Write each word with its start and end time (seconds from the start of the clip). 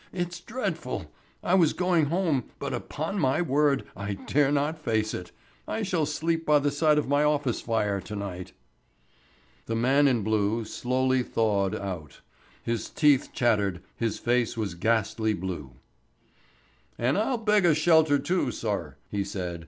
"It's 0.11 0.39
dreadful. 0.39 1.11
I 1.43 1.53
was 1.53 1.73
going 1.73 2.05
home, 2.05 2.45
but 2.57 2.73
upon 2.73 3.19
my 3.19 3.39
word 3.39 3.83
I 3.95 4.15
dare 4.15 4.51
not 4.51 4.79
face 4.79 5.13
it. 5.13 5.31
I 5.67 5.83
shall 5.83 6.07
sleep 6.07 6.43
by 6.43 6.57
the 6.57 6.71
side 6.71 6.97
of 6.97 7.07
my 7.07 7.23
office 7.23 7.61
fire 7.61 8.01
to 8.01 8.15
night." 8.15 8.51
The 9.67 9.75
man 9.75 10.07
in 10.07 10.23
blue 10.23 10.65
slowly 10.65 11.21
thawed 11.21 11.75
out. 11.75 12.21
His 12.63 12.89
teeth 12.89 13.29
chattered, 13.31 13.83
his 13.95 14.17
face 14.17 14.57
was 14.57 14.73
ghastly 14.73 15.35
blue. 15.35 15.73
"An' 16.97 17.15
I'll 17.15 17.37
beg 17.37 17.63
a 17.63 17.75
shelter 17.75 18.17
too, 18.17 18.49
sir," 18.49 18.95
he 19.11 19.23
said. 19.23 19.59